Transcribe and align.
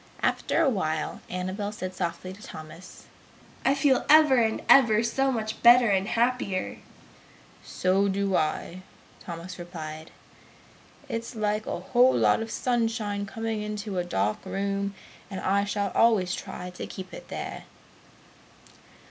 After 0.23 0.59
a 0.63 0.67
while 0.67 1.21
Annabel 1.29 1.71
said 1.71 1.93
softly 1.93 2.33
to 2.33 2.41
Thomas, 2.41 3.05
"I 3.63 3.75
feel 3.75 4.03
ever 4.09 4.37
and 4.37 4.63
ever 4.67 5.03
so 5.03 5.31
much 5.31 5.61
better 5.61 5.89
and 5.91 6.07
happier!" 6.07 6.79
"So 7.63 8.07
do 8.07 8.35
I!" 8.35 8.81
Thomas 9.19 9.59
replied. 9.59 10.09
"It's 11.07 11.35
like 11.35 11.67
a 11.67 11.79
whole 11.79 12.15
lot 12.17 12.41
of 12.41 12.49
sunshine 12.49 13.27
coming 13.27 13.61
into 13.61 13.99
a 13.99 14.03
dark 14.03 14.43
room, 14.43 14.95
and 15.29 15.39
I 15.39 15.65
shall 15.65 15.91
always 15.91 16.33
try 16.33 16.71
to 16.71 16.87
keep 16.87 17.13
it 17.13 17.27
there!" 17.27 17.65